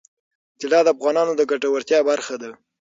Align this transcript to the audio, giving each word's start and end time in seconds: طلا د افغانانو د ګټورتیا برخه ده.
طلا 0.59 0.79
د 0.83 0.87
افغانانو 0.95 1.33
د 1.35 1.41
ګټورتیا 1.51 1.99
برخه 2.09 2.35
ده. 2.41 2.49